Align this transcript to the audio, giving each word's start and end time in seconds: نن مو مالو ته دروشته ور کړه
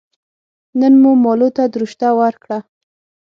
نن 0.79 0.93
مو 1.01 1.11
مالو 1.23 1.49
ته 1.55 1.63
دروشته 1.73 2.07
ور 2.19 2.33
کړه 2.43 2.59